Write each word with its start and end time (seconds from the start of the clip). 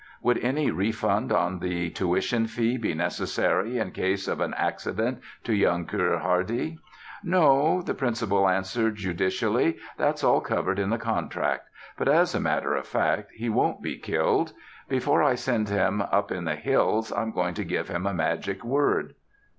"Would 0.23 0.39
any 0.39 0.71
refund 0.71 1.31
on 1.31 1.59
the 1.59 1.91
tuition 1.91 2.47
fee 2.47 2.75
be 2.79 2.95
necessary 2.95 3.77
in 3.77 3.91
case 3.91 4.27
of 4.27 4.39
an 4.41 4.55
accident 4.55 5.19
to 5.43 5.53
young 5.53 5.85
Cœur 5.85 6.19
Hardy?" 6.21 6.79
"No," 7.23 7.83
the 7.83 7.93
principal 7.93 8.49
answered, 8.49 8.95
judicially, 8.95 9.77
"that's 9.99 10.23
all 10.23 10.41
covered 10.41 10.79
in 10.79 10.89
the 10.89 10.97
contract. 10.97 11.67
But 11.99 12.07
as 12.07 12.33
a 12.33 12.39
matter 12.39 12.73
of 12.73 12.87
fact 12.87 13.29
he 13.35 13.47
won't 13.47 13.83
be 13.83 13.95
killed. 13.99 14.53
Before 14.89 15.21
I 15.21 15.35
send 15.35 15.69
him 15.69 16.01
up 16.01 16.31
in 16.31 16.45
the 16.45 16.55
hills 16.55 17.11
I'm 17.13 17.29
going 17.31 17.53
to 17.53 17.63
give 17.63 17.89
him 17.89 18.07
a 18.07 18.13
magic 18.15 18.63
word." 18.63 19.13